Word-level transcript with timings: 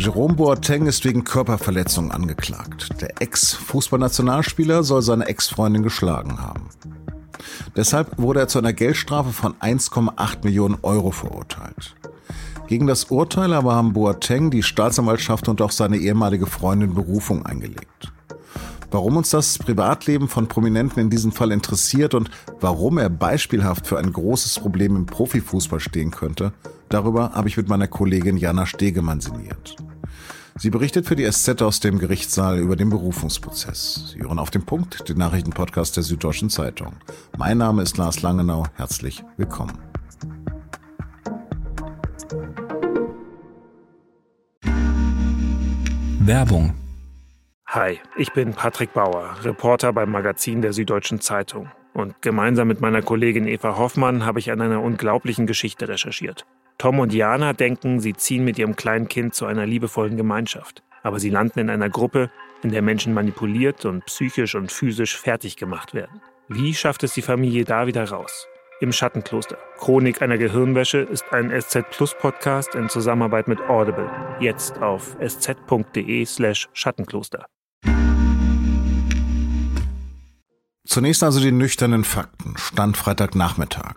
Jerome 0.00 0.32
Boateng 0.32 0.86
ist 0.86 1.04
wegen 1.04 1.24
Körperverletzung 1.24 2.10
angeklagt. 2.10 2.88
Der 3.02 3.20
Ex-Fußballnationalspieler 3.20 4.82
soll 4.82 5.02
seine 5.02 5.26
Ex-Freundin 5.26 5.82
geschlagen 5.82 6.40
haben. 6.40 6.70
Deshalb 7.76 8.18
wurde 8.18 8.40
er 8.40 8.48
zu 8.48 8.58
einer 8.58 8.72
Geldstrafe 8.72 9.30
von 9.30 9.52
1,8 9.56 10.42
Millionen 10.42 10.78
Euro 10.80 11.10
verurteilt. 11.10 11.96
Gegen 12.66 12.86
das 12.86 13.04
Urteil 13.04 13.52
aber 13.52 13.74
haben 13.74 13.92
Boateng, 13.92 14.50
die 14.50 14.62
Staatsanwaltschaft 14.62 15.48
und 15.48 15.60
auch 15.60 15.70
seine 15.70 15.98
ehemalige 15.98 16.46
Freundin 16.46 16.94
Berufung 16.94 17.44
eingelegt. 17.44 18.10
Warum 18.90 19.18
uns 19.18 19.28
das 19.28 19.58
Privatleben 19.58 20.28
von 20.28 20.48
Prominenten 20.48 20.98
in 21.02 21.10
diesem 21.10 21.30
Fall 21.30 21.52
interessiert 21.52 22.14
und 22.14 22.30
warum 22.58 22.96
er 22.96 23.10
beispielhaft 23.10 23.86
für 23.86 23.98
ein 23.98 24.14
großes 24.14 24.60
Problem 24.60 24.96
im 24.96 25.04
Profifußball 25.04 25.78
stehen 25.78 26.10
könnte, 26.10 26.54
darüber 26.88 27.32
habe 27.32 27.48
ich 27.48 27.58
mit 27.58 27.68
meiner 27.68 27.86
Kollegin 27.86 28.38
Jana 28.38 28.64
Stegemann 28.64 29.20
sinniert. 29.20 29.76
Sie 30.56 30.70
berichtet 30.70 31.06
für 31.06 31.16
die 31.16 31.30
SZ 31.30 31.62
aus 31.62 31.80
dem 31.80 31.98
Gerichtssaal 31.98 32.58
über 32.58 32.76
den 32.76 32.90
Berufungsprozess. 32.90 34.12
Sie 34.12 34.20
hören 34.20 34.38
auf 34.38 34.50
den 34.50 34.64
Punkt, 34.64 35.08
den 35.08 35.18
Nachrichtenpodcast 35.18 35.96
der 35.96 36.02
Süddeutschen 36.02 36.50
Zeitung. 36.50 36.94
Mein 37.38 37.58
Name 37.58 37.82
ist 37.82 37.96
Lars 37.96 38.22
Langenau. 38.22 38.66
Herzlich 38.76 39.24
willkommen. 39.36 39.78
Werbung 46.20 46.74
Hi, 47.72 48.00
ich 48.16 48.32
bin 48.32 48.52
Patrick 48.52 48.92
Bauer, 48.94 49.36
Reporter 49.44 49.92
beim 49.92 50.10
Magazin 50.10 50.60
der 50.60 50.72
Süddeutschen 50.72 51.20
Zeitung. 51.20 51.70
Und 51.92 52.20
gemeinsam 52.20 52.66
mit 52.66 52.80
meiner 52.80 53.00
Kollegin 53.00 53.46
Eva 53.46 53.76
Hoffmann 53.76 54.26
habe 54.26 54.40
ich 54.40 54.50
an 54.50 54.60
einer 54.60 54.82
unglaublichen 54.82 55.46
Geschichte 55.46 55.86
recherchiert. 55.86 56.46
Tom 56.80 56.98
und 56.98 57.12
Jana 57.12 57.52
denken, 57.52 58.00
sie 58.00 58.14
ziehen 58.14 58.42
mit 58.42 58.58
ihrem 58.58 58.74
kleinen 58.74 59.06
Kind 59.06 59.34
zu 59.34 59.44
einer 59.44 59.66
liebevollen 59.66 60.16
Gemeinschaft. 60.16 60.82
Aber 61.02 61.20
sie 61.20 61.28
landen 61.28 61.58
in 61.58 61.68
einer 61.68 61.90
Gruppe, 61.90 62.30
in 62.62 62.70
der 62.70 62.80
Menschen 62.80 63.12
manipuliert 63.12 63.84
und 63.84 64.06
psychisch 64.06 64.54
und 64.54 64.72
physisch 64.72 65.14
fertig 65.14 65.58
gemacht 65.58 65.92
werden. 65.92 66.22
Wie 66.48 66.72
schafft 66.72 67.02
es 67.02 67.12
die 67.12 67.20
Familie 67.20 67.66
da 67.66 67.86
wieder 67.86 68.08
raus? 68.08 68.46
Im 68.80 68.92
Schattenkloster. 68.92 69.58
Chronik 69.76 70.22
einer 70.22 70.38
Gehirnwäsche 70.38 71.00
ist 71.00 71.30
ein 71.32 71.50
SZ 71.50 71.84
Plus 71.90 72.14
Podcast 72.18 72.74
in 72.74 72.88
Zusammenarbeit 72.88 73.46
mit 73.46 73.60
Audible. 73.60 74.10
Jetzt 74.40 74.80
auf 74.80 75.18
sz.de 75.20 76.24
slash 76.24 76.66
Schattenkloster. 76.72 77.44
Zunächst 80.86 81.22
also 81.22 81.40
die 81.40 81.52
nüchternen 81.52 82.04
Fakten. 82.04 82.56
Stand 82.56 82.96
Freitagnachmittag. 82.96 83.96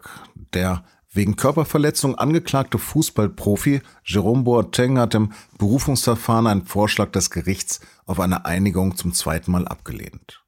Der 0.54 0.84
wegen 1.14 1.36
Körperverletzung 1.36 2.16
angeklagte 2.16 2.80
Fußballprofi 2.80 3.82
Jerome 4.04 4.44
Boateng 4.44 4.98
hat 4.98 5.16
im 5.16 5.32
Berufungsverfahren 5.58 6.48
einen 6.48 6.66
Vorschlag 6.66 7.12
des 7.12 7.30
Gerichts 7.30 7.80
auf 8.06 8.20
eine 8.20 8.46
Einigung 8.46 8.98
zum 8.98 9.14
zweiten 9.14 9.52
Mal 9.52 9.68
abgelehnt. 9.68 10.44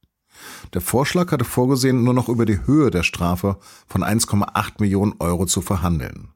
Der 0.73 0.81
Vorschlag 0.81 1.31
hatte 1.31 1.45
vorgesehen, 1.45 2.03
nur 2.03 2.13
noch 2.13 2.30
über 2.30 2.45
die 2.45 2.66
Höhe 2.66 2.91
der 2.91 3.03
Strafe 3.03 3.57
von 3.88 4.03
1,8 4.03 4.73
Millionen 4.80 5.13
Euro 5.19 5.45
zu 5.45 5.61
verhandeln. 5.61 6.30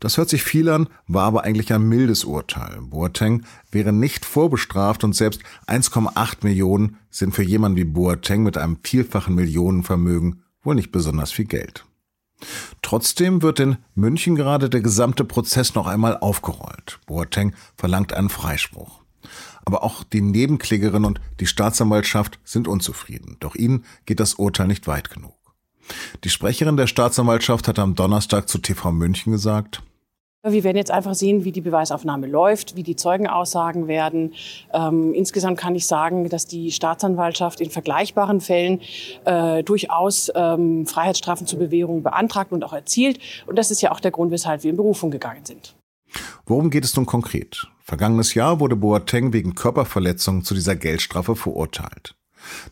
Das 0.00 0.16
hört 0.16 0.28
sich 0.28 0.44
viel 0.44 0.68
an, 0.68 0.88
war 1.08 1.24
aber 1.24 1.42
eigentlich 1.42 1.72
ein 1.72 1.88
mildes 1.88 2.24
Urteil. 2.24 2.78
Boateng 2.82 3.44
wäre 3.72 3.92
nicht 3.92 4.24
vorbestraft 4.24 5.02
und 5.02 5.16
selbst 5.16 5.42
1,8 5.66 6.38
Millionen 6.42 6.98
sind 7.10 7.34
für 7.34 7.42
jemanden 7.42 7.78
wie 7.78 7.84
Boateng 7.84 8.44
mit 8.44 8.56
einem 8.56 8.78
vielfachen 8.84 9.34
Millionenvermögen 9.34 10.44
wohl 10.62 10.76
nicht 10.76 10.92
besonders 10.92 11.32
viel 11.32 11.46
Geld. 11.46 11.87
Trotzdem 12.82 13.42
wird 13.42 13.60
in 13.60 13.76
München 13.94 14.36
gerade 14.36 14.70
der 14.70 14.80
gesamte 14.80 15.24
Prozess 15.24 15.74
noch 15.74 15.86
einmal 15.86 16.16
aufgerollt. 16.18 17.00
Boateng 17.06 17.54
verlangt 17.76 18.12
einen 18.12 18.28
Freispruch. 18.28 19.02
Aber 19.64 19.82
auch 19.82 20.04
die 20.04 20.22
Nebenklägerin 20.22 21.04
und 21.04 21.20
die 21.40 21.46
Staatsanwaltschaft 21.46 22.38
sind 22.44 22.68
unzufrieden. 22.68 23.36
Doch 23.40 23.54
ihnen 23.54 23.84
geht 24.06 24.20
das 24.20 24.34
Urteil 24.34 24.66
nicht 24.66 24.86
weit 24.86 25.10
genug. 25.10 25.34
Die 26.24 26.30
Sprecherin 26.30 26.76
der 26.76 26.86
Staatsanwaltschaft 26.86 27.68
hat 27.68 27.78
am 27.78 27.94
Donnerstag 27.94 28.48
zu 28.48 28.58
TV 28.58 28.92
München 28.92 29.32
gesagt, 29.32 29.82
wir 30.44 30.64
werden 30.64 30.76
jetzt 30.76 30.90
einfach 30.90 31.14
sehen, 31.14 31.44
wie 31.44 31.52
die 31.52 31.60
Beweisaufnahme 31.60 32.26
läuft, 32.26 32.76
wie 32.76 32.84
die 32.84 32.94
Zeugenaussagen 32.94 33.88
werden. 33.88 34.34
Ähm, 34.72 35.12
insgesamt 35.12 35.58
kann 35.58 35.74
ich 35.74 35.86
sagen, 35.86 36.28
dass 36.28 36.46
die 36.46 36.70
Staatsanwaltschaft 36.70 37.60
in 37.60 37.70
vergleichbaren 37.70 38.40
Fällen 38.40 38.80
äh, 39.24 39.64
durchaus 39.64 40.30
ähm, 40.34 40.86
Freiheitsstrafen 40.86 41.46
zur 41.46 41.58
Bewährung 41.58 42.02
beantragt 42.02 42.52
und 42.52 42.64
auch 42.64 42.72
erzielt. 42.72 43.18
Und 43.46 43.56
das 43.56 43.70
ist 43.70 43.80
ja 43.80 43.90
auch 43.90 44.00
der 44.00 44.12
Grund, 44.12 44.30
weshalb 44.30 44.62
wir 44.62 44.70
in 44.70 44.76
Berufung 44.76 45.10
gegangen 45.10 45.44
sind. 45.44 45.74
Worum 46.46 46.70
geht 46.70 46.84
es 46.84 46.96
nun 46.96 47.04
konkret? 47.04 47.66
Vergangenes 47.80 48.34
Jahr 48.34 48.60
wurde 48.60 48.76
Boateng 48.76 49.32
wegen 49.32 49.54
Körperverletzung 49.54 50.44
zu 50.44 50.54
dieser 50.54 50.76
Geldstrafe 50.76 51.36
verurteilt. 51.36 52.17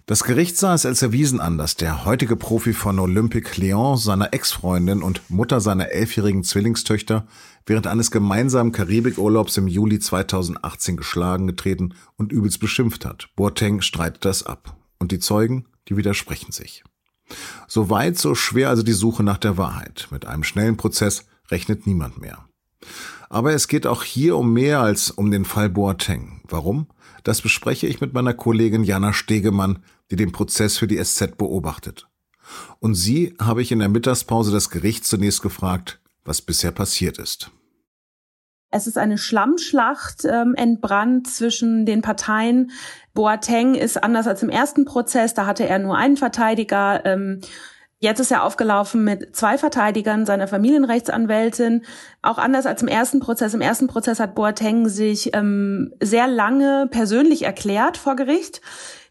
Das 0.07 0.25
Gericht 0.25 0.57
sah 0.57 0.75
es 0.75 0.87
als 0.87 1.03
erwiesen 1.03 1.41
an, 1.41 1.59
dass 1.59 1.77
der 1.77 2.05
heutige 2.05 2.37
Profi 2.37 2.73
von 2.73 2.99
Olympique 2.99 3.61
Lyon 3.61 3.97
seiner 3.97 4.33
Ex-Freundin 4.33 5.03
und 5.03 5.29
Mutter 5.31 5.61
seiner 5.61 5.91
elfjährigen 5.91 6.45
Zwillingstöchter 6.45 7.27
während 7.67 7.87
eines 7.87 8.11
gemeinsamen 8.11 8.73
Karibikurlaubs 8.73 9.57
im 9.57 9.67
Juli 9.67 9.99
2018 9.99 10.97
geschlagen, 10.97 11.47
getreten 11.47 11.95
und 12.17 12.33
übelst 12.33 12.61
beschimpft 12.61 13.05
hat. 13.05 13.29
Boateng 13.37 13.81
streitet 13.81 14.25
das 14.25 14.45
ab. 14.45 14.77
Und 14.99 15.13
die 15.13 15.19
Zeugen, 15.19 15.67
die 15.89 15.97
widersprechen 15.97 16.53
sich. 16.53 16.85
So 17.67 17.91
weit, 17.91 18.19
so 18.19 18.35
schwer 18.35 18.69
also 18.69 18.83
die 18.83 18.93
Suche 18.93 19.23
nach 19.23 19.39
der 19.39 19.57
Wahrheit. 19.57 20.09
Mit 20.11 20.27
einem 20.27 20.45
schnellen 20.45 20.77
Prozess 20.77 21.27
rechnet 21.51 21.87
niemand 21.87 22.19
mehr. 22.21 22.45
Aber 23.29 23.53
es 23.53 23.69
geht 23.69 23.87
auch 23.87 24.03
hier 24.03 24.37
um 24.37 24.53
mehr 24.53 24.81
als 24.81 25.11
um 25.11 25.31
den 25.31 25.45
Fall 25.45 25.69
Boateng. 25.69 26.41
Warum? 26.49 26.87
Das 27.25 27.43
bespreche 27.43 27.87
ich 27.87 28.01
mit 28.01 28.13
meiner 28.13 28.35
Kollegin 28.35 28.85
Jana 28.85 29.13
Stegemann, 29.13 29.81
die 30.11 30.17
den 30.17 30.33
Prozess 30.33 30.79
für 30.79 30.87
die 30.87 31.03
SZ 31.03 31.37
beobachtet. 31.37 32.09
Und 32.79 32.95
sie 32.95 33.35
habe 33.41 33.63
ich 33.63 33.73
in 33.73 33.81
der 33.81 33.89
Mittagspause 33.89 34.53
des 34.53 34.71
Gerichts 34.71 35.09
zunächst 35.09 35.43
gefragt, 35.43 36.01
was 36.25 36.43
bisher 36.43 36.71
passiert 36.71 37.19
ist. 37.19 37.51
Es 38.71 38.87
ist 38.87 38.99
eine 38.99 39.17
Schlammschlacht 39.17 40.25
ähm, 40.25 40.55
entbrannt 40.55 41.29
zwischen 41.29 41.87
den 41.87 42.03
Parteien. 42.03 42.73
Boateng 43.15 43.75
ist 43.75 44.03
anders 44.03 44.27
als 44.27 44.43
im 44.43 44.51
ersten 44.51 44.85
Prozess, 44.85 45.35
da 45.35 45.47
hatte 45.47 45.67
er 45.67 45.79
nur 45.79 45.97
einen 45.97 46.17
Verteidiger. 46.17 47.05
Ähm, 47.05 47.41
Jetzt 47.99 48.21
ist 48.21 48.31
er 48.31 48.45
aufgelaufen 48.45 49.05
mit 49.05 49.35
zwei 49.35 49.57
Verteidigern, 49.57 50.27
seiner 50.27 50.49
Familienrechtsanwältin. 50.49 51.83
Auch 52.21 52.37
anders 52.37 52.67
als 52.67 52.83
im 52.83 52.89
ersten 52.89 53.21
Prozess. 53.21 53.55
Im 53.55 53.63
ersten 53.63 53.87
Prozess 53.87 54.21
hat 54.21 54.35
Boateng 54.35 54.89
sich 54.89 55.35
ähm, 55.35 55.95
sehr 56.03 56.27
lange 56.27 56.89
persönlich 56.91 57.45
erklärt 57.45 57.97
vor 57.97 58.15
Gericht. 58.15 58.61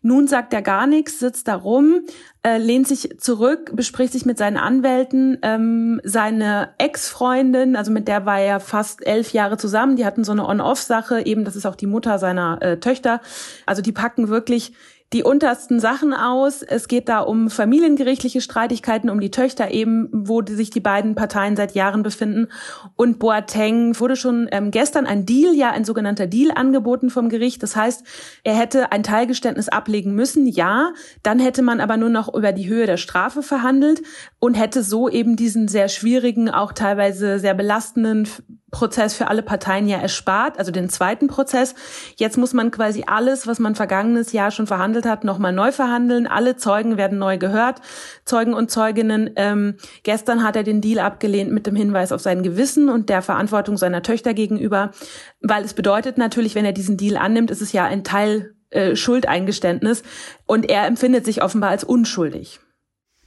Nun 0.03 0.27
sagt 0.27 0.53
er 0.53 0.61
gar 0.61 0.85
nichts, 0.85 1.17
sitzt 1.17 1.47
da 1.47 1.55
rum, 1.55 2.01
äh, 2.43 2.59
lehnt 2.59 2.87
sich 2.87 3.17
zurück, 3.17 3.71
bespricht 3.75 4.13
sich 4.13 4.23
mit 4.23 4.37
seinen 4.37 4.57
Anwälten. 4.57 5.39
Ähm, 5.41 5.99
seine 6.03 6.75
Ex-Freundin, 6.77 7.75
also 7.75 7.91
mit 7.91 8.07
der 8.07 8.27
war 8.27 8.39
er 8.39 8.59
fast 8.59 9.03
elf 9.07 9.33
Jahre 9.33 9.57
zusammen, 9.57 9.95
die 9.95 10.05
hatten 10.05 10.23
so 10.23 10.31
eine 10.31 10.47
On-Off-Sache, 10.47 11.25
eben 11.25 11.43
das 11.43 11.55
ist 11.55 11.65
auch 11.65 11.75
die 11.75 11.87
Mutter 11.87 12.19
seiner 12.19 12.61
äh, 12.61 12.79
Töchter. 12.79 13.19
Also 13.65 13.81
die 13.81 13.93
packen 13.93 14.27
wirklich 14.27 14.73
die 15.13 15.23
untersten 15.23 15.79
Sachen 15.79 16.13
aus. 16.13 16.61
Es 16.63 16.87
geht 16.87 17.07
da 17.09 17.19
um 17.19 17.49
familiengerichtliche 17.49 18.41
Streitigkeiten, 18.41 19.09
um 19.09 19.19
die 19.19 19.31
Töchter 19.31 19.71
eben, 19.71 20.09
wo 20.11 20.41
sich 20.43 20.71
die 20.71 20.79
beiden 20.79 21.15
Parteien 21.15 21.55
seit 21.55 21.75
Jahren 21.75 22.03
befinden. 22.03 22.47
Und 22.95 23.19
Boateng 23.19 23.99
wurde 23.99 24.15
schon 24.15 24.47
ähm, 24.51 24.71
gestern 24.71 25.05
ein 25.05 25.25
Deal, 25.25 25.53
ja 25.53 25.71
ein 25.71 25.85
sogenannter 25.85 26.27
Deal 26.27 26.51
angeboten 26.51 27.09
vom 27.09 27.29
Gericht. 27.29 27.61
Das 27.61 27.75
heißt, 27.75 28.03
er 28.43 28.55
hätte 28.55 28.91
ein 28.91 29.03
Teilgeständnis 29.03 29.69
ablegen 29.69 30.15
müssen, 30.15 30.47
ja. 30.47 30.91
Dann 31.23 31.39
hätte 31.39 31.61
man 31.61 31.79
aber 31.79 31.97
nur 31.97 32.09
noch 32.09 32.33
über 32.33 32.51
die 32.51 32.67
Höhe 32.67 32.87
der 32.87 32.97
Strafe 32.97 33.43
verhandelt 33.43 34.01
und 34.39 34.55
hätte 34.55 34.81
so 34.81 35.07
eben 35.07 35.35
diesen 35.35 35.67
sehr 35.67 35.87
schwierigen, 35.87 36.49
auch 36.49 36.73
teilweise 36.73 37.39
sehr 37.39 37.53
belastenden 37.53 38.27
Prozess 38.75 39.15
für 39.15 39.29
alle 39.29 39.41
Parteien 39.41 39.87
ja 39.87 39.97
erspart, 39.99 40.59
also 40.59 40.69
den 40.69 40.89
zweiten 40.89 41.27
Prozess. 41.27 41.75
Jetzt 42.17 42.37
muss 42.37 42.51
man 42.51 42.71
quasi 42.71 43.05
alles, 43.07 43.47
was 43.47 43.57
man 43.57 43.73
vergangenes 43.73 44.33
Jahr 44.33 44.51
schon 44.51 44.67
verhandelt 44.67 45.05
hat, 45.05 45.23
nochmal 45.23 45.53
neu 45.53 45.71
verhandeln. 45.71 46.27
Alle 46.27 46.57
Zeugen 46.57 46.97
werden 46.97 47.17
neu 47.17 47.37
gehört, 47.37 47.79
Zeugen 48.25 48.53
und 48.53 48.69
Zeuginnen. 48.69 49.29
Ähm, 49.37 49.75
gestern 50.03 50.43
hat 50.43 50.57
er 50.57 50.63
den 50.63 50.81
Deal 50.81 50.99
abgelehnt 50.99 51.53
mit 51.53 51.67
dem 51.67 51.77
Hinweis 51.77 52.11
auf 52.11 52.19
sein 52.19 52.43
Gewissen 52.43 52.89
und 52.89 53.07
der 53.07 53.21
Verantwortung 53.21 53.77
seiner 53.77 54.01
Töchter 54.01 54.33
gegenüber, 54.33 54.91
weil 55.39 55.63
es 55.63 55.73
bedeutet 55.73 56.17
natürlich, 56.17 56.53
wenn 56.53 56.65
er 56.65 56.73
diesen 56.73 56.97
Deal 56.97 57.15
annimmt, 57.15 57.51
ist 57.51 57.61
es 57.61 57.71
ja 57.71 57.85
ein 57.85 58.03
Teil 58.03 58.55
äh, 58.71 58.97
Schuldeingeständnis 58.97 60.03
und 60.45 60.69
er 60.69 60.85
empfindet 60.85 61.23
sich 61.23 61.41
offenbar 61.41 61.69
als 61.69 61.85
unschuldig. 61.85 62.59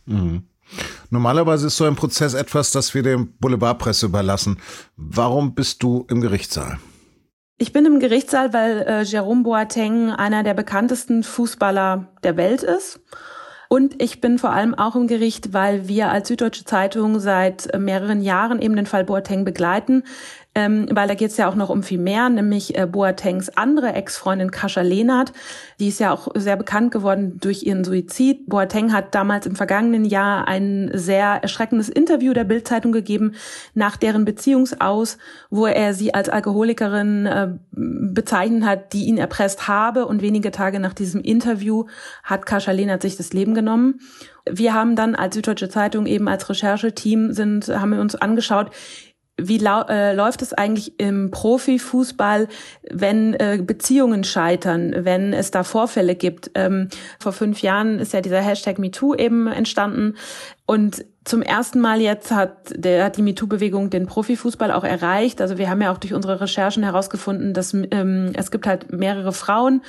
Mhm. 0.04 0.47
Normalerweise 1.10 1.68
ist 1.68 1.76
so 1.76 1.84
ein 1.84 1.96
Prozess 1.96 2.34
etwas, 2.34 2.70
das 2.70 2.94
wir 2.94 3.02
der 3.02 3.18
Boulevardpresse 3.18 4.06
überlassen. 4.06 4.58
Warum 4.96 5.54
bist 5.54 5.82
du 5.82 6.06
im 6.10 6.20
Gerichtssaal? 6.20 6.78
Ich 7.56 7.72
bin 7.72 7.86
im 7.86 7.98
Gerichtssaal, 7.98 8.52
weil 8.52 8.82
äh, 8.82 9.02
Jerome 9.02 9.42
Boateng 9.42 10.10
einer 10.10 10.44
der 10.44 10.54
bekanntesten 10.54 11.24
Fußballer 11.24 12.08
der 12.22 12.36
Welt 12.36 12.62
ist. 12.62 13.00
Und 13.68 14.00
ich 14.00 14.20
bin 14.20 14.38
vor 14.38 14.50
allem 14.50 14.74
auch 14.74 14.96
im 14.96 15.08
Gericht, 15.08 15.52
weil 15.52 15.88
wir 15.88 16.10
als 16.10 16.28
Süddeutsche 16.28 16.64
Zeitung 16.64 17.20
seit 17.20 17.72
äh, 17.74 17.78
mehreren 17.78 18.22
Jahren 18.22 18.62
eben 18.62 18.76
den 18.76 18.86
Fall 18.86 19.04
Boateng 19.04 19.44
begleiten. 19.44 20.04
Ähm, 20.58 20.88
weil 20.90 21.06
da 21.06 21.14
geht 21.14 21.30
es 21.30 21.36
ja 21.36 21.48
auch 21.48 21.54
noch 21.54 21.70
um 21.70 21.84
viel 21.84 22.00
mehr, 22.00 22.28
nämlich 22.28 22.76
äh, 22.76 22.84
Boatengs 22.84 23.48
andere 23.50 23.92
Ex-Freundin 23.92 24.50
Kascha 24.50 24.80
Lehnert. 24.80 25.32
Die 25.78 25.86
ist 25.86 26.00
ja 26.00 26.12
auch 26.12 26.26
sehr 26.34 26.56
bekannt 26.56 26.90
geworden 26.90 27.38
durch 27.40 27.62
ihren 27.62 27.84
Suizid. 27.84 28.48
Boateng 28.48 28.92
hat 28.92 29.14
damals 29.14 29.46
im 29.46 29.54
vergangenen 29.54 30.04
Jahr 30.04 30.48
ein 30.48 30.90
sehr 30.92 31.38
erschreckendes 31.42 31.88
Interview 31.88 32.32
der 32.32 32.42
Bildzeitung 32.42 32.90
gegeben 32.90 33.36
nach 33.74 33.96
deren 33.96 34.24
Beziehungsaus, 34.24 35.18
wo 35.48 35.66
er 35.66 35.94
sie 35.94 36.12
als 36.12 36.28
Alkoholikerin 36.28 37.26
äh, 37.26 37.48
bezeichnet 37.70 38.64
hat, 38.64 38.92
die 38.92 39.04
ihn 39.04 39.16
erpresst 39.16 39.68
habe. 39.68 40.06
Und 40.06 40.22
wenige 40.22 40.50
Tage 40.50 40.80
nach 40.80 40.92
diesem 40.92 41.20
Interview 41.20 41.84
hat 42.24 42.46
Kascha 42.46 42.72
Lehnert 42.72 43.02
sich 43.02 43.16
das 43.16 43.32
Leben 43.32 43.54
genommen. 43.54 44.00
Wir 44.50 44.74
haben 44.74 44.96
dann 44.96 45.14
als 45.14 45.34
Süddeutsche 45.34 45.68
Zeitung 45.68 46.06
eben 46.06 46.28
als 46.28 46.48
Rechercheteam 46.48 47.32
sind, 47.32 47.68
haben 47.68 47.90
wir 47.90 48.00
uns 48.00 48.14
angeschaut, 48.14 48.70
wie 49.40 49.64
äh, 49.64 50.14
läuft 50.14 50.42
es 50.42 50.52
eigentlich 50.52 50.98
im 50.98 51.30
Profifußball, 51.30 52.48
wenn 52.90 53.34
äh, 53.34 53.62
Beziehungen 53.64 54.24
scheitern, 54.24 54.94
wenn 55.04 55.32
es 55.32 55.50
da 55.50 55.62
Vorfälle 55.62 56.16
gibt? 56.16 56.50
Ähm, 56.54 56.88
vor 57.20 57.32
fünf 57.32 57.62
Jahren 57.62 58.00
ist 58.00 58.12
ja 58.12 58.20
dieser 58.20 58.40
Hashtag 58.40 58.78
MeToo 58.78 59.14
eben 59.14 59.46
entstanden. 59.46 60.16
Und 60.66 61.04
zum 61.24 61.42
ersten 61.42 61.80
Mal 61.80 62.00
jetzt 62.00 62.30
hat, 62.30 62.74
der, 62.74 63.04
hat 63.04 63.16
die 63.16 63.22
MeToo-Bewegung 63.22 63.90
den 63.90 64.06
Profifußball 64.06 64.72
auch 64.72 64.84
erreicht. 64.84 65.40
Also 65.40 65.56
wir 65.56 65.70
haben 65.70 65.80
ja 65.80 65.92
auch 65.92 65.98
durch 65.98 66.14
unsere 66.14 66.40
Recherchen 66.40 66.82
herausgefunden, 66.82 67.54
dass 67.54 67.74
ähm, 67.74 68.32
es 68.34 68.50
gibt 68.50 68.66
halt 68.66 68.92
mehrere 68.92 69.32
Frauen, 69.32 69.82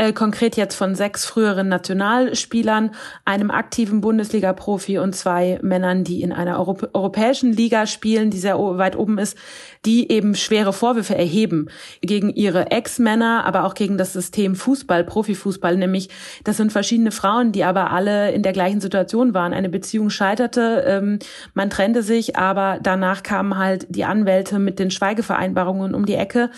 äh, 0.00 0.14
konkret 0.14 0.56
jetzt 0.56 0.76
von 0.76 0.94
sechs 0.94 1.26
früheren 1.26 1.68
Nationalspielern, 1.68 2.92
einem 3.26 3.50
aktiven 3.50 4.00
Bundesliga-Profi 4.00 4.98
und 4.98 5.14
zwei 5.14 5.58
Männern, 5.60 6.04
die 6.04 6.22
in 6.22 6.32
einer 6.32 6.58
Europ 6.58 6.88
europäischen 6.94 7.52
Liga 7.52 7.86
spielen, 7.86 8.30
die 8.30 8.38
sehr 8.38 8.58
weit 8.58 8.96
oben 8.96 9.18
ist, 9.18 9.36
die 9.84 10.10
eben 10.10 10.34
schwere 10.34 10.72
Vorwürfe 10.72 11.14
erheben 11.14 11.68
gegen 12.00 12.30
ihre 12.30 12.70
Ex-Männer, 12.70 13.44
aber 13.44 13.64
auch 13.64 13.74
gegen 13.74 13.98
das 13.98 14.14
System 14.14 14.54
Fußball, 14.54 15.04
Profifußball, 15.04 15.76
nämlich 15.76 16.08
das 16.44 16.56
sind 16.56 16.72
verschiedene 16.72 17.10
Frauen, 17.10 17.52
die 17.52 17.64
aber 17.64 17.90
alle 17.90 18.32
in 18.32 18.42
der 18.42 18.52
gleichen 18.52 18.80
Situation 18.80 19.34
waren. 19.34 19.52
Eine 19.52 19.68
Beziehung 19.68 20.08
scheiterte, 20.08 20.82
ähm, 20.86 21.18
man 21.52 21.68
trennte 21.68 22.02
sich, 22.02 22.36
aber 22.36 22.78
danach 22.82 23.22
kamen 23.22 23.58
halt 23.58 23.86
die 23.90 24.04
Anwälte 24.04 24.58
mit 24.58 24.78
den 24.78 24.90
Schweigevereinbarungen 24.90 25.94
um 25.94 26.06
die 26.06 26.14
Ecke. 26.14 26.50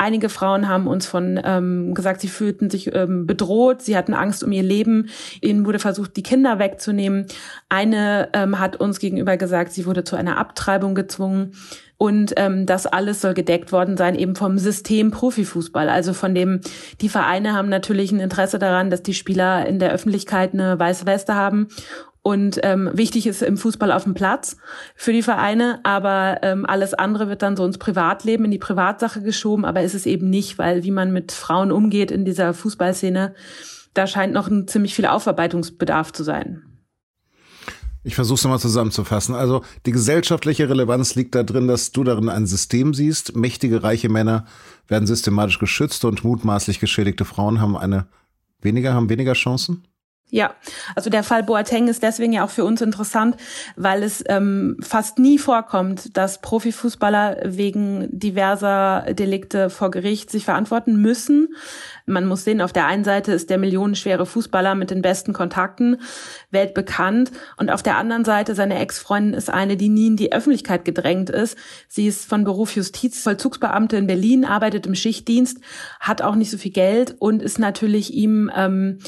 Einige 0.00 0.30
Frauen 0.30 0.66
haben 0.66 0.86
uns 0.86 1.06
von 1.06 1.38
ähm, 1.44 1.92
gesagt, 1.92 2.22
sie 2.22 2.28
fühlten 2.28 2.70
sich 2.70 2.94
ähm, 2.94 3.26
bedroht, 3.26 3.82
sie 3.82 3.98
hatten 3.98 4.14
Angst 4.14 4.42
um 4.42 4.50
ihr 4.50 4.62
Leben, 4.62 5.10
ihnen 5.42 5.66
wurde 5.66 5.78
versucht, 5.78 6.16
die 6.16 6.22
Kinder 6.22 6.58
wegzunehmen. 6.58 7.26
Eine 7.68 8.30
ähm, 8.32 8.58
hat 8.58 8.76
uns 8.76 8.98
gegenüber 8.98 9.36
gesagt, 9.36 9.72
sie 9.72 9.84
wurde 9.84 10.02
zu 10.02 10.16
einer 10.16 10.38
Abtreibung 10.38 10.94
gezwungen. 10.94 11.52
Und 11.98 12.32
ähm, 12.38 12.64
das 12.64 12.86
alles 12.86 13.20
soll 13.20 13.34
gedeckt 13.34 13.72
worden 13.72 13.98
sein 13.98 14.14
eben 14.14 14.36
vom 14.36 14.56
System 14.56 15.10
Profifußball. 15.10 15.90
Also 15.90 16.14
von 16.14 16.34
dem, 16.34 16.62
die 17.02 17.10
Vereine 17.10 17.52
haben 17.52 17.68
natürlich 17.68 18.10
ein 18.10 18.20
Interesse 18.20 18.58
daran, 18.58 18.88
dass 18.88 19.02
die 19.02 19.12
Spieler 19.12 19.66
in 19.66 19.78
der 19.78 19.92
Öffentlichkeit 19.92 20.54
eine 20.54 20.78
weiße 20.78 21.04
Weste 21.04 21.34
haben. 21.34 21.68
Und 22.22 22.60
ähm, 22.62 22.90
wichtig 22.92 23.26
ist 23.26 23.42
im 23.42 23.56
Fußball 23.56 23.90
auf 23.92 24.04
dem 24.04 24.12
Platz 24.12 24.58
für 24.94 25.12
die 25.12 25.22
Vereine, 25.22 25.80
aber 25.84 26.40
ähm, 26.42 26.66
alles 26.66 26.92
andere 26.92 27.28
wird 27.28 27.40
dann 27.40 27.56
so 27.56 27.64
ins 27.64 27.78
Privatleben, 27.78 28.44
in 28.44 28.50
die 28.50 28.58
Privatsache 28.58 29.22
geschoben, 29.22 29.64
aber 29.64 29.82
ist 29.82 29.94
es 29.94 30.04
eben 30.04 30.28
nicht, 30.28 30.58
weil 30.58 30.84
wie 30.84 30.90
man 30.90 31.12
mit 31.12 31.32
Frauen 31.32 31.72
umgeht 31.72 32.10
in 32.10 32.26
dieser 32.26 32.52
Fußballszene, 32.52 33.34
da 33.94 34.06
scheint 34.06 34.34
noch 34.34 34.48
ein 34.48 34.68
ziemlich 34.68 34.94
viel 34.94 35.06
Aufarbeitungsbedarf 35.06 36.12
zu 36.12 36.22
sein. 36.22 36.62
Ich 38.02 38.14
versuche 38.14 38.36
es 38.36 38.44
nochmal 38.44 38.60
zusammenzufassen. 38.60 39.34
Also 39.34 39.62
die 39.84 39.92
gesellschaftliche 39.92 40.68
Relevanz 40.68 41.14
liegt 41.14 41.34
da 41.34 41.42
drin, 41.42 41.68
dass 41.68 41.92
du 41.92 42.02
darin 42.02 42.30
ein 42.30 42.46
System 42.46 42.94
siehst. 42.94 43.36
Mächtige, 43.36 43.82
reiche 43.82 44.08
Männer 44.08 44.46
werden 44.88 45.06
systematisch 45.06 45.58
geschützt 45.58 46.04
und 46.04 46.24
mutmaßlich 46.24 46.80
geschädigte 46.80 47.26
Frauen 47.26 47.60
haben 47.60 47.76
eine 47.76 48.06
weniger, 48.62 48.94
haben 48.94 49.10
weniger 49.10 49.34
Chancen? 49.34 49.84
Ja, 50.32 50.54
also 50.94 51.10
der 51.10 51.24
Fall 51.24 51.42
Boateng 51.42 51.88
ist 51.88 52.04
deswegen 52.04 52.32
ja 52.32 52.44
auch 52.44 52.50
für 52.50 52.64
uns 52.64 52.80
interessant, 52.80 53.36
weil 53.74 54.04
es 54.04 54.22
ähm, 54.28 54.76
fast 54.80 55.18
nie 55.18 55.38
vorkommt, 55.38 56.16
dass 56.16 56.40
Profifußballer 56.40 57.38
wegen 57.44 58.08
diverser 58.12 59.06
Delikte 59.10 59.70
vor 59.70 59.90
Gericht 59.90 60.30
sich 60.30 60.44
verantworten 60.44 60.96
müssen. 61.02 61.48
Man 62.06 62.26
muss 62.26 62.44
sehen, 62.44 62.60
auf 62.60 62.72
der 62.72 62.86
einen 62.86 63.02
Seite 63.02 63.32
ist 63.32 63.50
der 63.50 63.58
millionenschwere 63.58 64.24
Fußballer 64.24 64.76
mit 64.76 64.90
den 64.90 65.02
besten 65.02 65.32
Kontakten 65.32 66.00
weltbekannt 66.52 67.32
und 67.56 67.70
auf 67.72 67.82
der 67.82 67.96
anderen 67.96 68.24
Seite 68.24 68.54
seine 68.54 68.78
Ex-Freundin 68.78 69.34
ist 69.34 69.50
eine, 69.50 69.76
die 69.76 69.88
nie 69.88 70.08
in 70.08 70.16
die 70.16 70.32
Öffentlichkeit 70.32 70.84
gedrängt 70.84 71.30
ist. 71.30 71.58
Sie 71.88 72.06
ist 72.06 72.28
von 72.28 72.44
Beruf 72.44 72.76
Justizvollzugsbeamte 72.76 73.96
in 73.96 74.06
Berlin, 74.06 74.44
arbeitet 74.44 74.86
im 74.86 74.94
Schichtdienst, 74.94 75.58
hat 75.98 76.22
auch 76.22 76.36
nicht 76.36 76.52
so 76.52 76.58
viel 76.58 76.72
Geld 76.72 77.16
und 77.18 77.42
ist 77.42 77.58
natürlich 77.58 78.14
ihm 78.14 78.48
ähm, 78.54 78.98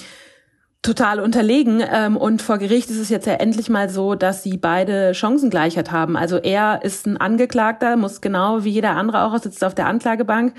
total 0.83 1.21
unterlegen. 1.21 1.83
Ähm, 1.91 2.17
und 2.17 2.43
vor 2.43 2.59
Gericht 2.59 2.91
ist 2.91 2.99
es 2.99 3.09
jetzt 3.09 3.27
ja 3.27 3.35
endlich 3.35 3.71
mal 3.71 3.89
so, 3.89 4.15
dass 4.15 4.43
sie 4.43 4.57
beide 4.57 5.15
Chancengleichheit 5.15 5.93
haben. 5.93 6.17
Also 6.17 6.37
er 6.37 6.83
ist 6.83 7.07
ein 7.07 7.17
Angeklagter, 7.17 7.97
muss 7.97 8.21
genau 8.21 8.65
wie 8.65 8.71
jeder 8.71 8.91
andere 8.91 9.23
auch, 9.23 9.39
sitzt 9.39 9.65
auf 9.65 9.75
der 9.75 9.87
Anklagebank. 9.87 10.55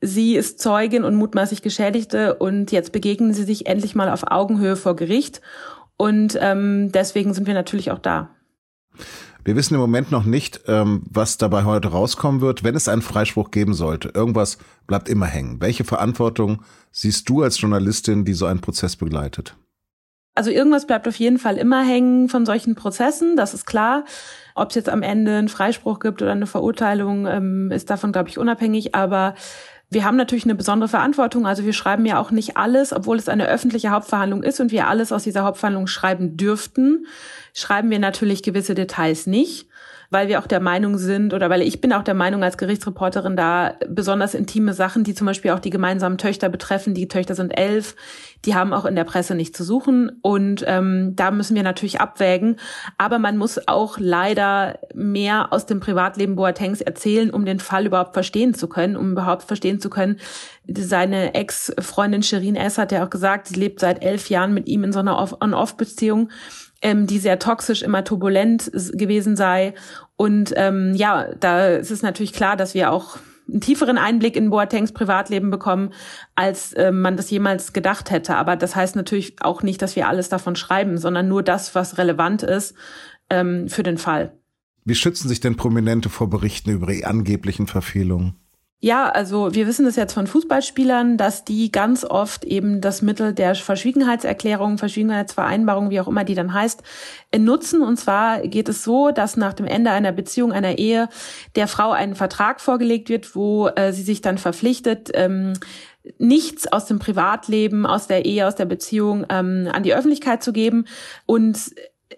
Sie 0.00 0.34
ist 0.34 0.58
Zeugin 0.58 1.04
und 1.04 1.14
mutmaßlich 1.14 1.62
Geschädigte 1.62 2.34
und 2.34 2.72
jetzt 2.72 2.90
begegnen 2.90 3.34
sie 3.34 3.44
sich 3.44 3.66
endlich 3.66 3.94
mal 3.94 4.08
auf 4.08 4.30
Augenhöhe 4.30 4.76
vor 4.76 4.96
Gericht. 4.96 5.40
Und 5.96 6.38
ähm, 6.40 6.90
deswegen 6.92 7.34
sind 7.34 7.46
wir 7.46 7.54
natürlich 7.54 7.90
auch 7.90 7.98
da. 7.98 8.30
Wir 9.44 9.56
wissen 9.56 9.74
im 9.74 9.80
Moment 9.80 10.10
noch 10.10 10.24
nicht, 10.24 10.60
ähm, 10.66 11.02
was 11.10 11.38
dabei 11.38 11.64
heute 11.64 11.88
rauskommen 11.88 12.40
wird, 12.40 12.62
wenn 12.64 12.74
es 12.74 12.88
einen 12.88 13.02
Freispruch 13.02 13.50
geben 13.50 13.74
sollte. 13.74 14.10
Irgendwas 14.14 14.58
bleibt 14.86 15.08
immer 15.08 15.26
hängen. 15.26 15.60
Welche 15.60 15.84
Verantwortung 15.84 16.62
siehst 16.92 17.28
du 17.28 17.42
als 17.42 17.60
Journalistin, 17.60 18.24
die 18.24 18.34
so 18.34 18.46
einen 18.46 18.60
Prozess 18.60 18.96
begleitet? 18.96 19.56
Also 20.34 20.50
irgendwas 20.50 20.86
bleibt 20.86 21.08
auf 21.08 21.16
jeden 21.16 21.38
Fall 21.38 21.56
immer 21.56 21.84
hängen 21.84 22.28
von 22.28 22.46
solchen 22.46 22.74
Prozessen, 22.74 23.36
das 23.36 23.52
ist 23.52 23.66
klar. 23.66 24.04
Ob 24.54 24.70
es 24.70 24.76
jetzt 24.76 24.88
am 24.88 25.02
Ende 25.02 25.36
einen 25.36 25.48
Freispruch 25.48 25.98
gibt 25.98 26.22
oder 26.22 26.32
eine 26.32 26.46
Verurteilung, 26.46 27.26
ähm, 27.26 27.70
ist 27.70 27.90
davon, 27.90 28.12
glaube 28.12 28.28
ich, 28.28 28.38
unabhängig. 28.38 28.94
Aber 28.94 29.34
wir 29.90 30.04
haben 30.04 30.16
natürlich 30.16 30.44
eine 30.44 30.54
besondere 30.54 30.88
Verantwortung. 30.88 31.46
Also 31.46 31.64
wir 31.64 31.72
schreiben 31.72 32.06
ja 32.06 32.20
auch 32.20 32.30
nicht 32.30 32.56
alles, 32.56 32.92
obwohl 32.92 33.18
es 33.18 33.28
eine 33.28 33.48
öffentliche 33.48 33.90
Hauptverhandlung 33.90 34.44
ist 34.44 34.60
und 34.60 34.70
wir 34.70 34.86
alles 34.86 35.10
aus 35.10 35.24
dieser 35.24 35.42
Hauptverhandlung 35.42 35.88
schreiben 35.88 36.36
dürften, 36.36 37.06
schreiben 37.54 37.90
wir 37.90 37.98
natürlich 37.98 38.44
gewisse 38.44 38.76
Details 38.76 39.26
nicht 39.26 39.66
weil 40.10 40.26
wir 40.26 40.40
auch 40.40 40.48
der 40.48 40.60
Meinung 40.60 40.98
sind 40.98 41.32
oder 41.32 41.48
weil 41.50 41.62
ich 41.62 41.80
bin 41.80 41.92
auch 41.92 42.02
der 42.02 42.14
Meinung 42.14 42.42
als 42.42 42.58
Gerichtsreporterin 42.58 43.36
da 43.36 43.74
besonders 43.88 44.34
intime 44.34 44.74
Sachen, 44.74 45.04
die 45.04 45.14
zum 45.14 45.26
Beispiel 45.26 45.52
auch 45.52 45.60
die 45.60 45.70
gemeinsamen 45.70 46.18
Töchter 46.18 46.48
betreffen. 46.48 46.94
Die 46.94 47.06
Töchter 47.06 47.36
sind 47.36 47.56
elf, 47.56 47.94
die 48.44 48.56
haben 48.56 48.72
auch 48.72 48.84
in 48.84 48.96
der 48.96 49.04
Presse 49.04 49.36
nicht 49.36 49.56
zu 49.56 49.62
suchen 49.62 50.18
und 50.22 50.64
ähm, 50.66 51.14
da 51.14 51.30
müssen 51.30 51.54
wir 51.54 51.62
natürlich 51.62 52.00
abwägen. 52.00 52.56
Aber 52.98 53.20
man 53.20 53.36
muss 53.36 53.68
auch 53.68 53.98
leider 53.98 54.80
mehr 54.94 55.52
aus 55.52 55.66
dem 55.66 55.78
Privatleben 55.78 56.34
Boatengs 56.34 56.80
erzählen, 56.80 57.30
um 57.30 57.44
den 57.44 57.60
Fall 57.60 57.86
überhaupt 57.86 58.14
verstehen 58.14 58.54
zu 58.54 58.68
können, 58.68 58.96
um 58.96 59.12
überhaupt 59.12 59.44
verstehen 59.44 59.80
zu 59.80 59.90
können. 59.90 60.16
Seine 60.66 61.34
Ex-Freundin 61.34 62.24
Shirin 62.24 62.56
S. 62.56 62.78
hat 62.78 62.90
ja 62.90 63.04
auch 63.04 63.10
gesagt, 63.10 63.46
sie 63.46 63.54
lebt 63.54 63.78
seit 63.78 64.02
elf 64.02 64.28
Jahren 64.28 64.54
mit 64.54 64.66
ihm 64.66 64.82
in 64.82 64.92
so 64.92 64.98
einer 64.98 65.20
On-Off-Beziehung 65.40 66.30
ähm, 66.82 67.06
die 67.06 67.18
sehr 67.18 67.38
toxisch, 67.38 67.82
immer 67.82 68.04
turbulent 68.04 68.70
gewesen 68.92 69.36
sei. 69.36 69.74
Und 70.16 70.52
ähm, 70.56 70.94
ja, 70.94 71.28
da 71.38 71.68
ist 71.68 71.90
es 71.90 72.02
natürlich 72.02 72.32
klar, 72.32 72.56
dass 72.56 72.74
wir 72.74 72.92
auch 72.92 73.18
einen 73.50 73.60
tieferen 73.60 73.98
Einblick 73.98 74.36
in 74.36 74.50
Boatengs 74.50 74.92
Privatleben 74.92 75.50
bekommen, 75.50 75.92
als 76.34 76.72
äh, 76.74 76.92
man 76.92 77.16
das 77.16 77.30
jemals 77.30 77.72
gedacht 77.72 78.10
hätte. 78.10 78.36
Aber 78.36 78.56
das 78.56 78.76
heißt 78.76 78.96
natürlich 78.96 79.36
auch 79.42 79.62
nicht, 79.62 79.82
dass 79.82 79.96
wir 79.96 80.08
alles 80.08 80.28
davon 80.28 80.56
schreiben, 80.56 80.98
sondern 80.98 81.28
nur 81.28 81.42
das, 81.42 81.74
was 81.74 81.98
relevant 81.98 82.42
ist 82.42 82.74
ähm, 83.28 83.68
für 83.68 83.82
den 83.82 83.98
Fall. 83.98 84.32
Wie 84.84 84.94
schützen 84.94 85.28
sich 85.28 85.40
denn 85.40 85.56
Prominente 85.56 86.08
vor 86.08 86.30
Berichten 86.30 86.70
über 86.70 86.90
ihre 86.90 87.06
angeblichen 87.06 87.66
Verfehlungen? 87.66 88.39
Ja, 88.82 89.10
also 89.10 89.54
wir 89.54 89.66
wissen 89.66 89.84
das 89.84 89.96
jetzt 89.96 90.14
von 90.14 90.26
Fußballspielern, 90.26 91.18
dass 91.18 91.44
die 91.44 91.70
ganz 91.70 92.02
oft 92.02 92.44
eben 92.46 92.80
das 92.80 93.02
Mittel 93.02 93.34
der 93.34 93.54
Verschwiegenheitserklärung, 93.54 94.78
Verschwiegenheitsvereinbarung, 94.78 95.90
wie 95.90 96.00
auch 96.00 96.08
immer 96.08 96.24
die 96.24 96.34
dann 96.34 96.54
heißt, 96.54 96.82
nutzen. 97.36 97.82
Und 97.82 97.98
zwar 97.98 98.40
geht 98.40 98.70
es 98.70 98.82
so, 98.82 99.10
dass 99.10 99.36
nach 99.36 99.52
dem 99.52 99.66
Ende 99.66 99.90
einer 99.90 100.12
Beziehung, 100.12 100.52
einer 100.52 100.78
Ehe, 100.78 101.10
der 101.56 101.68
Frau 101.68 101.90
ein 101.90 102.14
Vertrag 102.14 102.62
vorgelegt 102.62 103.10
wird, 103.10 103.36
wo 103.36 103.68
äh, 103.68 103.92
sie 103.92 104.02
sich 104.02 104.22
dann 104.22 104.38
verpflichtet, 104.38 105.10
ähm, 105.12 105.52
nichts 106.16 106.66
aus 106.66 106.86
dem 106.86 106.98
Privatleben, 106.98 107.84
aus 107.84 108.06
der 108.06 108.24
Ehe, 108.24 108.46
aus 108.46 108.54
der 108.54 108.64
Beziehung 108.64 109.26
ähm, 109.28 109.68
an 109.70 109.82
die 109.82 109.94
Öffentlichkeit 109.94 110.42
zu 110.42 110.54
geben 110.54 110.86
und 111.26 111.58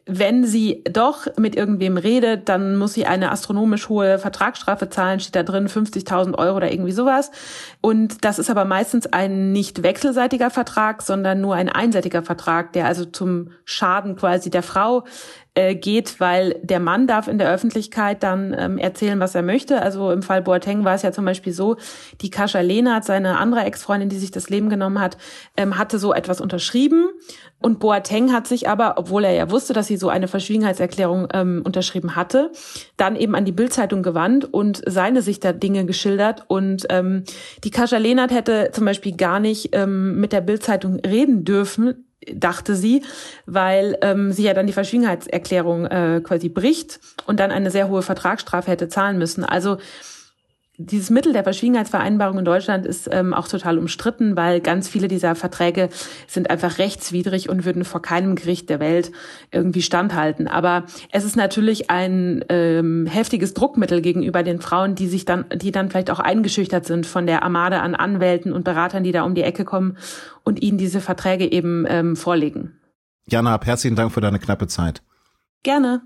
wenn 0.07 0.45
sie 0.45 0.83
doch 0.91 1.27
mit 1.37 1.55
irgendwem 1.55 1.97
redet, 1.97 2.49
dann 2.49 2.77
muss 2.77 2.95
sie 2.95 3.07
eine 3.07 3.31
astronomisch 3.31 3.89
hohe 3.89 4.19
Vertragsstrafe 4.19 4.89
zahlen, 4.89 5.21
steht 5.21 5.37
da 5.37 5.43
drin 5.43 5.69
50.000 5.69 6.37
Euro 6.39 6.57
oder 6.57 6.73
irgendwie 6.73 6.93
sowas. 6.93 7.31
Und 7.81 8.25
das 8.25 8.39
ist 8.39 8.51
aber 8.51 8.65
meistens 8.65 9.07
ein 9.07 9.53
nicht 9.53 9.83
wechselseitiger 9.83 10.51
Vertrag, 10.51 11.03
sondern 11.03 11.41
nur 11.41 11.55
ein 11.55 11.69
einseitiger 11.69 12.23
Vertrag, 12.23 12.73
der 12.73 12.87
also 12.87 13.05
zum 13.05 13.51
Schaden 13.65 14.17
quasi 14.17 14.51
der 14.51 14.63
Frau 14.63 15.05
äh, 15.55 15.75
geht, 15.75 16.19
weil 16.19 16.59
der 16.63 16.81
Mann 16.81 17.07
darf 17.07 17.29
in 17.29 17.37
der 17.37 17.53
Öffentlichkeit 17.53 18.23
dann 18.23 18.57
ähm, 18.59 18.79
erzählen, 18.79 19.21
was 19.21 19.35
er 19.35 19.43
möchte. 19.43 19.83
Also 19.83 20.11
im 20.11 20.23
Fall 20.23 20.41
Boateng 20.41 20.85
war 20.85 20.95
es 20.95 21.03
ja 21.03 21.13
zum 21.13 21.27
Beispiel 21.27 21.53
so, 21.53 21.77
die 22.23 22.31
Kascha 22.31 22.61
Lehnert, 22.61 23.05
seine 23.05 23.37
andere 23.37 23.65
Ex-Freundin, 23.65 24.09
die 24.09 24.17
sich 24.17 24.31
das 24.31 24.49
Leben 24.49 24.71
genommen 24.71 24.99
hat, 24.99 25.19
ähm, 25.59 25.77
hatte 25.77 25.99
so 25.99 26.15
etwas 26.15 26.41
unterschrieben. 26.41 27.11
Und 27.61 27.81
Boateng 27.81 28.33
hat 28.33 28.47
sich 28.47 28.67
aber, 28.67 28.95
obwohl 28.97 29.25
er 29.25 29.33
ja 29.33 29.51
wusste, 29.51 29.75
dass 29.75 29.89
sie 29.89 29.99
so 29.99 30.09
eine 30.09 30.27
Verschwiegenheitserklärung 30.27 31.29
ähm, 31.35 31.63
unterschrieben 31.65 32.17
hatte, 32.17 32.51
dann 32.97 33.15
eben 33.15 33.35
an 33.35 33.45
die 33.45 33.53
Bildzeitung 33.53 34.03
gewandt 34.03 34.47
und 34.47 34.83
seine 34.87 35.21
Sicht 35.21 35.45
der 35.45 35.53
Dinge 35.53 35.85
geschildert. 35.85 36.45
Und 36.49 36.87
ähm, 36.89 37.25
die 37.63 37.71
Kascha 37.71 37.99
Lehnert 37.99 38.33
hätte 38.33 38.71
zum 38.73 38.87
Beispiel 38.87 39.17
gar 39.17 39.39
nicht 39.39 39.77
ähm, 39.77 40.19
mit 40.19 40.33
der 40.33 40.41
Bildzeitung 40.41 40.99
reden 41.01 41.45
dürfen, 41.45 42.07
dachte 42.33 42.75
sie, 42.75 43.03
weil 43.47 43.99
ähm, 44.03 44.33
sie 44.33 44.45
ja 44.45 44.55
dann 44.55 44.67
die 44.67 44.73
Verschwiegenheitserklärung 44.73 45.87
äh, 45.87 46.21
quasi 46.23 46.49
bricht 46.49 47.01
und 47.27 47.41
dann 47.41 47.51
eine 47.51 47.71
sehr 47.71 47.89
hohe 47.89 48.03
Vertragsstrafe 48.03 48.71
hätte 48.71 48.89
zahlen 48.89 49.19
müssen. 49.19 49.45
Also 49.45 49.79
dieses 50.79 51.11
Mittel 51.11 51.35
der 51.35 51.45
Verschwiegenheitsvereinbarung 51.45 52.39
in 52.39 52.45
Deutschland 52.45 52.87
ist 52.87 53.09
ähm, 53.13 53.35
auch 53.35 53.47
total 53.47 53.79
umstritten, 53.79 54.37
weil 54.37 54.61
ganz 54.61 54.89
viele 54.89 55.07
dieser 55.07 55.35
Verträge 55.35 55.91
sind 56.27 56.49
einfach 56.49 56.79
rechtswidrig 56.79 57.51
und 57.51 57.67
würden 57.67 57.85
vor 57.85 58.01
keinem 58.01 58.37
Gericht 58.37 58.71
der 58.71 58.81
Welt 58.81 59.13
irgendwie 59.51 59.83
standhalten. 59.83 60.49
Aber 60.49 60.85
es 61.11 61.25
ist 61.25 61.37
natürlich 61.37 61.91
ein 61.91 62.43
ähm, 62.49 63.07
heftiges 63.07 63.53
Druckmittel 63.53 64.01
gegenüber 64.01 64.43
den 64.43 64.61
Frauen, 64.61 64.95
die 64.95 65.09
sich 65.09 65.27
dann, 65.27 65.45
die 65.55 65.73
dann 65.73 65.91
vielleicht 65.91 66.11
auch 66.11 66.21
eingeschüchtert 66.21 66.87
sind 66.87 67.05
von 67.05 67.27
der 67.27 67.43
Armade 67.43 67.81
an 67.81 67.95
Anwälten 67.95 68.53
und 68.53 68.65
Beratern, 68.65 69.05
die 69.05 69.13
da 69.13 69.25
um 69.25 69.35
die 69.35 69.43
Ecke 69.43 69.67
kommen 69.67 69.99
und 70.43 70.63
ihnen 70.63 70.79
diese 70.79 71.01
Verträge 71.03 71.53
eben 71.53 71.85
ähm, 71.87 72.17
vorlegen. 72.17 72.79
Jana, 73.29 73.61
herzlichen 73.63 73.97
Dank 73.97 74.11
für 74.11 74.23
deine 74.23 74.39
knappe 74.39 74.67
Zeit. 74.67 75.03
Gerne. 75.63 76.03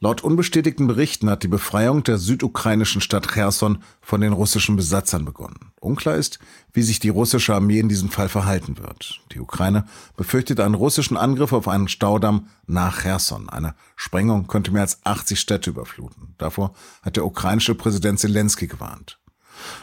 Laut 0.00 0.22
unbestätigten 0.22 0.86
Berichten 0.86 1.28
hat 1.28 1.42
die 1.42 1.48
Befreiung 1.48 2.04
der 2.04 2.18
südukrainischen 2.18 3.00
Stadt 3.00 3.26
Cherson 3.32 3.82
von 4.00 4.20
den 4.20 4.32
russischen 4.32 4.76
Besatzern 4.76 5.24
begonnen. 5.24 5.72
Unklar 5.80 6.14
ist, 6.14 6.38
wie 6.72 6.82
sich 6.82 7.00
die 7.00 7.08
russische 7.08 7.52
Armee 7.52 7.80
in 7.80 7.88
diesem 7.88 8.08
Fall 8.08 8.28
verhalten 8.28 8.78
wird. 8.78 9.20
Die 9.32 9.40
Ukraine 9.40 9.86
befürchtet 10.16 10.60
einen 10.60 10.76
russischen 10.76 11.16
Angriff 11.16 11.52
auf 11.52 11.66
einen 11.66 11.88
Staudamm 11.88 12.46
nach 12.66 13.02
Cherson. 13.02 13.48
Eine 13.48 13.74
Sprengung 13.96 14.46
könnte 14.46 14.70
mehr 14.70 14.82
als 14.82 15.04
80 15.04 15.40
Städte 15.40 15.70
überfluten. 15.70 16.34
Davor 16.38 16.74
hat 17.02 17.16
der 17.16 17.26
ukrainische 17.26 17.74
Präsident 17.74 18.20
Zelensky 18.20 18.68
gewarnt. 18.68 19.18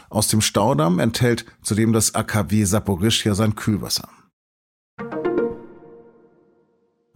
Aus 0.08 0.28
dem 0.28 0.40
Staudamm 0.40 0.98
enthält 0.98 1.44
zudem 1.60 1.92
das 1.92 2.14
AKW 2.14 2.64
Saporischja 2.64 3.34
sein 3.34 3.54
Kühlwasser. 3.54 4.08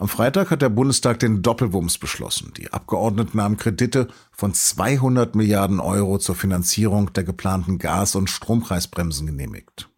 Am 0.01 0.09
Freitag 0.09 0.51
hat 0.51 0.63
der 0.63 0.71
Bundestag 0.71 1.19
den 1.19 1.43
Doppelwumms 1.43 1.99
beschlossen. 1.99 2.55
Die 2.57 2.73
Abgeordneten 2.73 3.39
haben 3.39 3.59
Kredite 3.59 4.09
von 4.33 4.55
200 4.55 5.35
Milliarden 5.35 5.79
Euro 5.79 6.17
zur 6.17 6.35
Finanzierung 6.35 7.13
der 7.13 7.23
geplanten 7.23 7.77
Gas- 7.77 8.15
und 8.15 8.31
Strompreisbremsen 8.31 9.27
genehmigt. 9.27 9.91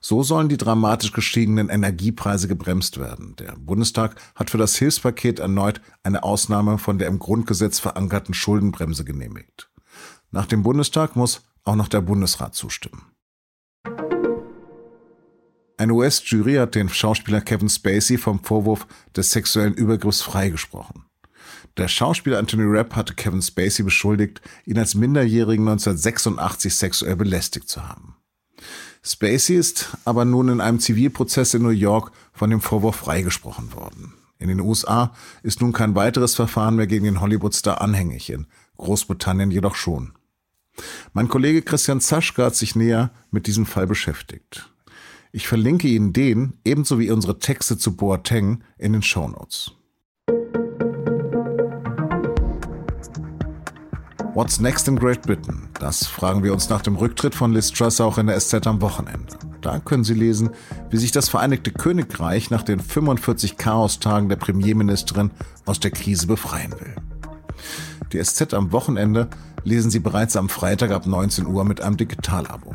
So 0.00 0.22
sollen 0.22 0.48
die 0.48 0.56
dramatisch 0.56 1.10
gestiegenen 1.10 1.70
Energiepreise 1.70 2.46
gebremst 2.46 3.00
werden. 3.00 3.34
Der 3.40 3.56
Bundestag 3.58 4.14
hat 4.36 4.50
für 4.50 4.58
das 4.58 4.76
Hilfspaket 4.76 5.40
erneut 5.40 5.80
eine 6.04 6.22
Ausnahme 6.22 6.78
von 6.78 6.96
der 6.98 7.08
im 7.08 7.18
Grundgesetz 7.18 7.80
verankerten 7.80 8.32
Schuldenbremse 8.32 9.04
genehmigt. 9.04 9.72
Nach 10.30 10.46
dem 10.46 10.62
Bundestag 10.62 11.16
muss 11.16 11.42
auch 11.64 11.74
noch 11.74 11.88
der 11.88 12.00
Bundesrat 12.00 12.54
zustimmen. 12.54 13.02
Eine 15.78 15.92
US-Jury 15.92 16.54
hat 16.54 16.74
den 16.74 16.88
Schauspieler 16.88 17.42
Kevin 17.42 17.68
Spacey 17.68 18.16
vom 18.16 18.42
Vorwurf 18.42 18.86
des 19.14 19.30
sexuellen 19.30 19.74
Übergriffs 19.74 20.22
freigesprochen. 20.22 21.04
Der 21.76 21.88
Schauspieler 21.88 22.38
Anthony 22.38 22.64
Rapp 22.64 22.96
hatte 22.96 23.14
Kevin 23.14 23.42
Spacey 23.42 23.82
beschuldigt, 23.82 24.40
ihn 24.64 24.78
als 24.78 24.94
Minderjährigen 24.94 25.68
1986 25.68 26.74
sexuell 26.74 27.16
belästigt 27.16 27.68
zu 27.68 27.86
haben. 27.86 28.16
Spacey 29.02 29.56
ist 29.56 29.96
aber 30.06 30.24
nun 30.24 30.48
in 30.48 30.60
einem 30.62 30.80
Zivilprozess 30.80 31.52
in 31.52 31.62
New 31.62 31.68
York 31.68 32.10
von 32.32 32.48
dem 32.48 32.62
Vorwurf 32.62 32.96
freigesprochen 32.96 33.74
worden. 33.74 34.14
In 34.38 34.48
den 34.48 34.60
USA 34.60 35.14
ist 35.42 35.60
nun 35.60 35.74
kein 35.74 35.94
weiteres 35.94 36.34
Verfahren 36.34 36.76
mehr 36.76 36.86
gegen 36.86 37.04
den 37.04 37.20
Hollywoodstar 37.20 37.82
anhängig, 37.82 38.30
in 38.30 38.46
Großbritannien 38.78 39.50
jedoch 39.50 39.74
schon. 39.74 40.14
Mein 41.12 41.28
Kollege 41.28 41.60
Christian 41.60 42.00
Zaschka 42.00 42.46
hat 42.46 42.56
sich 42.56 42.76
näher 42.76 43.10
mit 43.30 43.46
diesem 43.46 43.66
Fall 43.66 43.86
beschäftigt. 43.86 44.70
Ich 45.32 45.48
verlinke 45.48 45.88
Ihnen 45.88 46.12
den, 46.12 46.54
ebenso 46.64 46.98
wie 46.98 47.10
unsere 47.10 47.38
Texte 47.38 47.76
zu 47.76 47.96
Boateng, 47.96 48.62
in 48.78 48.92
den 48.92 49.02
Show 49.02 49.28
Notes. 49.28 49.72
What's 54.34 54.60
next 54.60 54.86
in 54.86 54.96
Great 54.96 55.22
Britain? 55.22 55.68
Das 55.80 56.06
fragen 56.06 56.42
wir 56.44 56.52
uns 56.52 56.68
nach 56.68 56.82
dem 56.82 56.96
Rücktritt 56.96 57.34
von 57.34 57.52
Liz 57.52 57.72
Truss 57.72 58.02
auch 58.02 58.18
in 58.18 58.26
der 58.26 58.38
SZ 58.38 58.66
am 58.66 58.82
Wochenende. 58.82 59.38
Da 59.62 59.78
können 59.78 60.04
Sie 60.04 60.14
lesen, 60.14 60.50
wie 60.90 60.98
sich 60.98 61.10
das 61.10 61.30
Vereinigte 61.30 61.70
Königreich 61.70 62.50
nach 62.50 62.62
den 62.62 62.80
45 62.80 63.56
Chaostagen 63.56 64.28
der 64.28 64.36
Premierministerin 64.36 65.30
aus 65.64 65.80
der 65.80 65.90
Krise 65.90 66.26
befreien 66.26 66.72
will. 66.72 66.94
Die 68.12 68.22
SZ 68.22 68.52
am 68.52 68.72
Wochenende 68.72 69.28
lesen 69.64 69.90
Sie 69.90 70.00
bereits 70.00 70.36
am 70.36 70.50
Freitag 70.50 70.90
ab 70.90 71.06
19 71.06 71.46
Uhr 71.46 71.64
mit 71.64 71.80
einem 71.80 71.96
Digitalabo. 71.96 72.74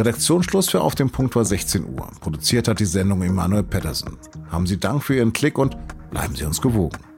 Redaktionsschluss 0.00 0.70
für 0.70 0.80
Auf 0.80 0.94
dem 0.94 1.10
Punkt 1.10 1.36
war 1.36 1.44
16 1.44 1.84
Uhr. 1.84 2.10
Produziert 2.20 2.68
hat 2.68 2.80
die 2.80 2.86
Sendung 2.86 3.22
Emanuel 3.22 3.62
Pedersen. 3.62 4.16
Haben 4.50 4.66
Sie 4.66 4.80
Dank 4.80 5.02
für 5.04 5.14
Ihren 5.14 5.32
Klick 5.32 5.58
und 5.58 5.76
bleiben 6.10 6.34
Sie 6.34 6.44
uns 6.44 6.60
gewogen. 6.60 7.09